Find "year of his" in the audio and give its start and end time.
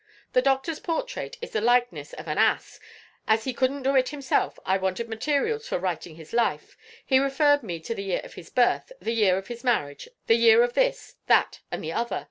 8.05-8.49, 9.13-9.63